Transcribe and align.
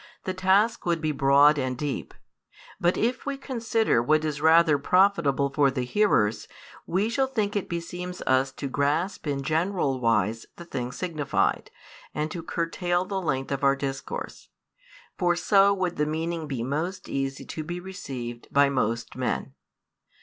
the 0.23 0.33
task 0.33 0.83
would 0.83 0.99
be 0.99 1.11
broad 1.11 1.59
and 1.59 1.77
deep. 1.77 2.15
But 2.79 2.97
if 2.97 3.27
we 3.27 3.37
consider 3.37 4.01
what 4.01 4.25
is 4.25 4.41
rather 4.41 4.79
profitable 4.79 5.51
for 5.53 5.69
the 5.69 5.85
hearers, 5.85 6.47
we 6.87 7.07
shall 7.07 7.27
think 7.27 7.55
it 7.55 7.69
beseems 7.69 8.19
us 8.23 8.51
to 8.53 8.67
grasp 8.67 9.27
in 9.27 9.43
general 9.43 9.99
wise 9.99 10.47
the 10.55 10.65
things 10.65 10.95
signified, 10.95 11.69
and 12.15 12.31
to 12.31 12.41
curtail 12.41 13.05
the 13.05 13.21
length 13.21 13.51
of 13.51 13.63
our 13.63 13.75
discourse. 13.75 14.49
For 15.19 15.35
so 15.35 15.71
would 15.71 15.97
the 15.97 16.07
meaning 16.07 16.47
be 16.47 16.63
most 16.63 17.07
easy 17.07 17.45
to 17.45 17.63
be 17.63 17.79
received 17.79 18.47
by 18.51 18.69
most 18.69 19.15
men. 19.15 19.53